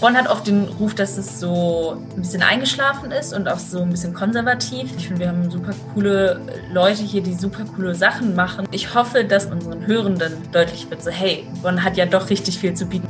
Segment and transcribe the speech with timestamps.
[0.00, 3.82] Bonn hat oft den Ruf, dass es so ein bisschen eingeschlafen ist und auch so
[3.82, 4.90] ein bisschen konservativ.
[4.96, 6.40] Ich finde, wir haben super coole
[6.72, 8.66] Leute hier, die super coole Sachen machen.
[8.70, 12.74] Ich hoffe, dass unseren Hörenden deutlich wird, so hey, Bonn hat ja doch richtig viel
[12.74, 13.08] zu bieten.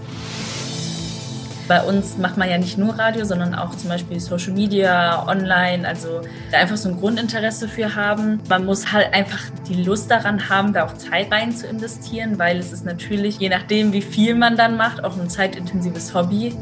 [1.69, 5.87] Bei uns macht man ja nicht nur Radio, sondern auch zum Beispiel Social Media, online,
[5.87, 8.41] also da einfach so ein Grundinteresse für haben.
[8.49, 9.39] Man muss halt einfach
[9.69, 13.51] die Lust daran haben, da auch Zeit rein zu investieren, weil es ist natürlich, je
[13.51, 16.57] nachdem, wie viel man dann macht, auch ein zeitintensives Hobby.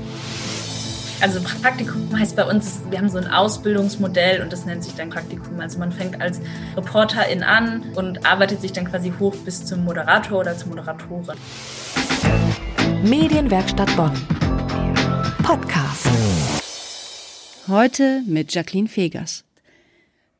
[1.20, 5.10] Also Praktikum heißt bei uns, wir haben so ein Ausbildungsmodell und das nennt sich dann
[5.10, 5.60] Praktikum.
[5.60, 6.40] Also man fängt als
[6.76, 11.36] Reporterin an und arbeitet sich dann quasi hoch bis zum Moderator oder zur Moderatorin.
[13.04, 14.12] Medienwerkstatt Bonn.
[15.46, 16.08] Podcast.
[17.68, 19.44] Heute mit Jacqueline Fegers.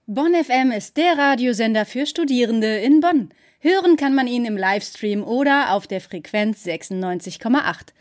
[0.09, 3.30] Bonn FM ist der Radiosender für Studierende in Bonn.
[3.60, 7.92] Hören kann man ihn im Livestream oder auf der Frequenz 96,8.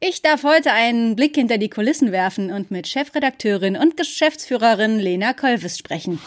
[0.00, 5.34] Ich darf heute einen Blick hinter die Kulissen werfen und mit Chefredakteurin und Geschäftsführerin Lena
[5.34, 6.20] Kolves sprechen.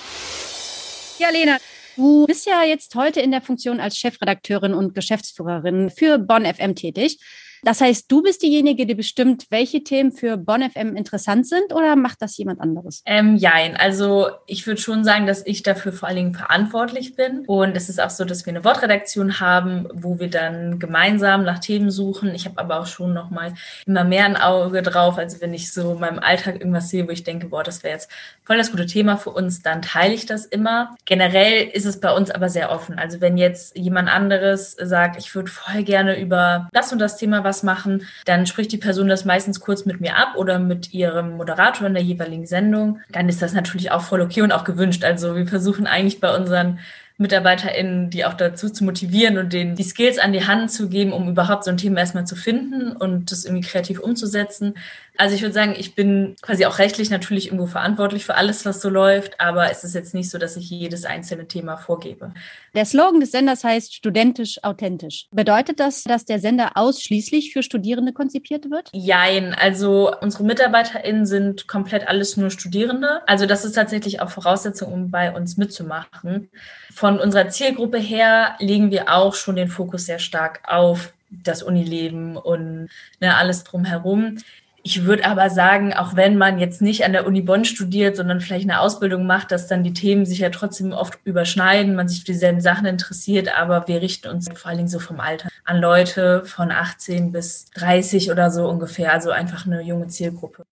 [1.20, 1.58] Ja, Lena,
[1.98, 6.74] du bist ja jetzt heute in der Funktion als Chefredakteurin und Geschäftsführerin für Bonn FM
[6.76, 7.20] tätig.
[7.64, 11.96] Das heißt, du bist diejenige, die bestimmt, welche Themen für Bonn FM interessant sind oder
[11.96, 13.02] macht das jemand anderes?
[13.06, 17.46] Ähm, jein, also ich würde schon sagen, dass ich dafür vor allen Dingen verantwortlich bin.
[17.48, 21.60] Und es ist auch so, dass wir eine Wortredaktion haben, wo wir dann gemeinsam nach
[21.60, 22.34] Themen suchen.
[22.36, 23.54] Ich habe aber auch schon nochmal
[23.86, 25.18] immer mehr ein Auge drauf.
[25.18, 27.94] Also wenn ich so in meinem Alltag irgendwas sehe, wo ich denke, boah, das wäre
[27.94, 28.10] jetzt
[28.44, 30.96] voll das gute Thema für uns, dann teile ich das immer.
[31.06, 33.00] Generell ist es bei uns aber sehr offen.
[33.00, 37.44] Also wenn jetzt jemand anderes sagt, ich würde voll gerne über das und das Thema
[37.46, 41.38] was machen, dann spricht die Person das meistens kurz mit mir ab oder mit ihrem
[41.38, 43.00] Moderator in der jeweiligen Sendung.
[43.10, 45.06] Dann ist das natürlich auch voll okay und auch gewünscht.
[45.06, 46.80] Also wir versuchen eigentlich bei unseren
[47.18, 51.14] MitarbeiterInnen, die auch dazu zu motivieren und denen die Skills an die Hand zu geben,
[51.14, 54.76] um überhaupt so ein Thema erstmal zu finden und das irgendwie kreativ umzusetzen.
[55.18, 58.82] Also ich würde sagen, ich bin quasi auch rechtlich natürlich irgendwo verantwortlich für alles, was
[58.82, 62.34] so läuft, aber es ist jetzt nicht so, dass ich jedes einzelne Thema vorgebe.
[62.74, 65.28] Der Slogan des Senders heißt studentisch authentisch.
[65.32, 68.90] Bedeutet das, dass der Sender ausschließlich für Studierende konzipiert wird?
[68.92, 73.22] Jein, also unsere MitarbeiterInnen sind komplett alles nur Studierende.
[73.26, 76.50] Also das ist tatsächlich auch Voraussetzung, um bei uns mitzumachen.
[76.94, 82.38] Von unserer Zielgruppe her legen wir auch schon den Fokus sehr stark auf das Unileben
[82.38, 82.90] und
[83.20, 84.38] ne, alles drumherum.
[84.84, 88.40] Ich würde aber sagen, auch wenn man jetzt nicht an der Uni Bonn studiert, sondern
[88.40, 92.20] vielleicht eine Ausbildung macht, dass dann die Themen sich ja trotzdem oft überschneiden, man sich
[92.20, 95.82] für dieselben Sachen interessiert, aber wir richten uns vor allen Dingen so vom Alter an
[95.82, 100.66] Leute von 18 bis 30 oder so ungefähr, also einfach eine junge Zielgruppe.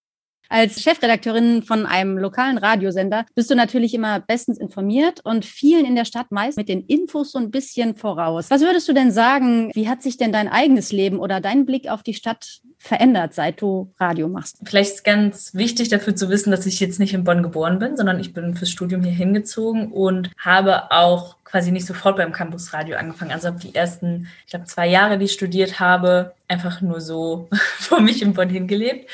[0.49, 5.95] Als Chefredakteurin von einem lokalen Radiosender bist du natürlich immer bestens informiert und vielen in
[5.95, 8.51] der Stadt meist mit den Infos so ein bisschen voraus.
[8.51, 11.89] Was würdest du denn sagen, wie hat sich denn dein eigenes Leben oder dein Blick
[11.89, 14.59] auf die Stadt verändert, seit du Radio machst?
[14.63, 17.97] Vielleicht ist ganz wichtig dafür zu wissen, dass ich jetzt nicht in Bonn geboren bin,
[17.97, 22.97] sondern ich bin fürs Studium hier hingezogen und habe auch quasi nicht sofort beim Campusradio
[22.97, 23.31] angefangen.
[23.31, 27.47] Also habe die ersten, ich glaube, zwei Jahre, die ich studiert habe, einfach nur so
[27.79, 29.09] vor mich in Bonn hingelebt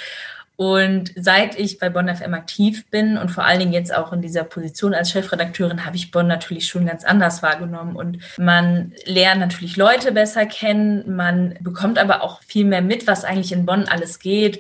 [0.60, 4.22] und seit ich bei Bonn FM aktiv bin und vor allen Dingen jetzt auch in
[4.22, 7.96] dieser Position als Chefredakteurin, habe ich Bonn natürlich schon ganz anders wahrgenommen.
[7.96, 13.24] Und man lernt natürlich Leute besser kennen, man bekommt aber auch viel mehr mit, was
[13.24, 14.60] eigentlich in Bonn alles geht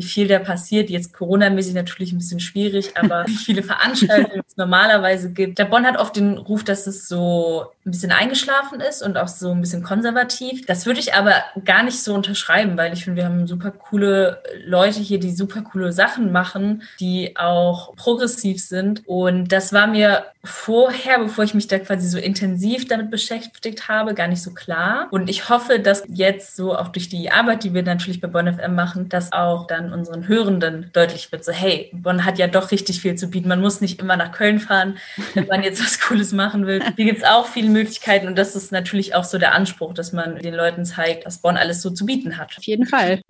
[0.00, 0.88] wie viel da passiert.
[0.88, 5.58] Jetzt Corona-mäßig natürlich ein bisschen schwierig, aber wie viele Veranstaltungen es normalerweise gibt.
[5.58, 9.28] Der Bonn hat oft den Ruf, dass es so ein bisschen eingeschlafen ist und auch
[9.28, 10.64] so ein bisschen konservativ.
[10.64, 11.34] Das würde ich aber
[11.66, 15.60] gar nicht so unterschreiben, weil ich finde, wir haben super coole Leute hier, die super
[15.60, 19.06] coole Sachen machen, die auch progressiv sind.
[19.06, 24.14] Und das war mir vorher, bevor ich mich da quasi so intensiv damit beschäftigt habe,
[24.14, 25.08] gar nicht so klar.
[25.10, 28.52] Und ich hoffe, dass jetzt so auch durch die Arbeit, die wir natürlich bei Bonn
[28.52, 32.70] FM machen, dass auch dann unseren Hörenden deutlich wird, so hey, Bonn hat ja doch
[32.70, 33.48] richtig viel zu bieten.
[33.48, 34.96] Man muss nicht immer nach Köln fahren,
[35.34, 36.82] wenn man jetzt was Cooles machen will.
[36.96, 40.12] Hier gibt es auch viele Möglichkeiten und das ist natürlich auch so der Anspruch, dass
[40.12, 42.56] man den Leuten zeigt, was Bonn alles so zu bieten hat.
[42.56, 43.20] Auf jeden Fall.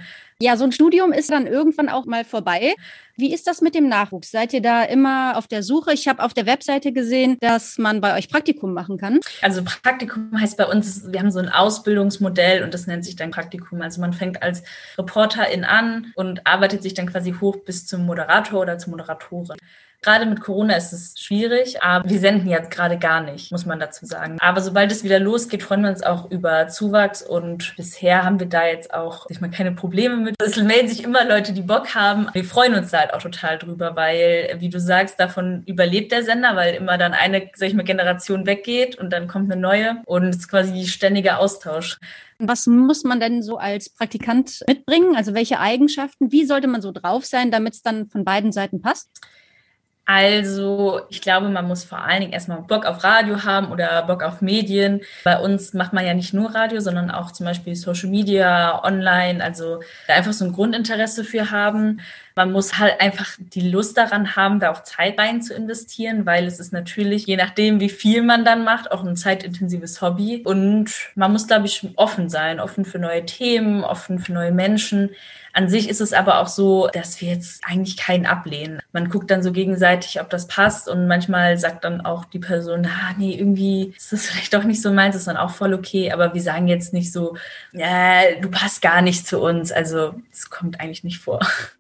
[0.42, 2.74] Ja, so ein Studium ist dann irgendwann auch mal vorbei.
[3.14, 4.30] Wie ist das mit dem Nachwuchs?
[4.30, 5.92] Seid ihr da immer auf der Suche?
[5.92, 9.20] Ich habe auf der Webseite gesehen, dass man bei euch Praktikum machen kann.
[9.42, 13.30] Also Praktikum heißt bei uns, wir haben so ein Ausbildungsmodell und das nennt sich dann
[13.30, 13.82] Praktikum.
[13.82, 14.62] Also man fängt als
[14.96, 19.58] Reporterin an und arbeitet sich dann quasi hoch bis zum Moderator oder zur Moderatorin.
[20.02, 23.78] Gerade mit Corona ist es schwierig, aber wir senden jetzt gerade gar nicht, muss man
[23.78, 24.38] dazu sagen.
[24.40, 28.46] Aber sobald es wieder losgeht, freuen wir uns auch über Zuwachs und bisher haben wir
[28.46, 30.36] da jetzt auch, ich meine, keine Probleme mit.
[30.42, 32.28] Es melden sich immer Leute, die Bock haben.
[32.32, 36.24] Wir freuen uns da halt auch total drüber, weil, wie du sagst, davon überlebt der
[36.24, 39.96] Sender, weil immer dann eine, sag ich mal, Generation weggeht und dann kommt eine neue
[40.06, 41.98] und es ist quasi ständiger Austausch.
[42.38, 45.14] Was muss man denn so als Praktikant mitbringen?
[45.14, 46.32] Also welche Eigenschaften?
[46.32, 49.10] Wie sollte man so drauf sein, damit es dann von beiden Seiten passt?
[50.12, 54.24] Also, ich glaube, man muss vor allen Dingen erstmal Bock auf Radio haben oder Bock
[54.24, 55.02] auf Medien.
[55.22, 59.40] Bei uns macht man ja nicht nur Radio, sondern auch zum Beispiel Social Media, online.
[59.40, 59.78] Also
[60.08, 62.00] da einfach so ein Grundinteresse für haben.
[62.40, 66.46] Man muss halt einfach die Lust daran haben, da auch Zeit rein zu investieren, weil
[66.46, 70.40] es ist natürlich, je nachdem, wie viel man dann macht, auch ein zeitintensives Hobby.
[70.42, 75.10] Und man muss, glaube ich, offen sein, offen für neue Themen, offen für neue Menschen.
[75.52, 78.80] An sich ist es aber auch so, dass wir jetzt eigentlich keinen ablehnen.
[78.92, 82.86] Man guckt dann so gegenseitig, ob das passt und manchmal sagt dann auch die Person,
[82.86, 86.10] ah, nee, irgendwie ist das vielleicht doch nicht so meins, ist dann auch voll okay,
[86.10, 87.36] aber wir sagen jetzt nicht so,
[87.72, 89.72] ja, du passt gar nicht zu uns.
[89.72, 91.40] Also, es kommt eigentlich nicht vor.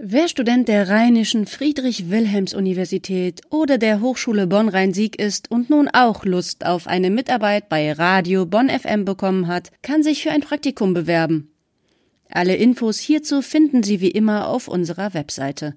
[0.00, 6.86] Wer Student der Rheinischen Friedrich-Wilhelms-Universität oder der Hochschule Bonn-Rhein-Sieg ist und nun auch Lust auf
[6.86, 11.50] eine Mitarbeit bei Radio Bonn FM bekommen hat, kann sich für ein Praktikum bewerben.
[12.30, 15.74] Alle Infos hierzu finden Sie wie immer auf unserer Webseite.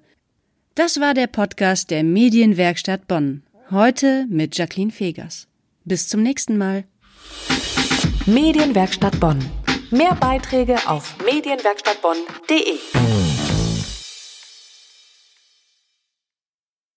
[0.76, 3.42] Das war der Podcast der Medienwerkstatt Bonn.
[3.72, 5.48] Heute mit Jacqueline Fegers.
[5.84, 6.84] Bis zum nächsten Mal.
[8.26, 9.40] Medienwerkstatt Bonn.
[9.90, 13.31] Mehr Beiträge auf medienwerkstattbonn.de.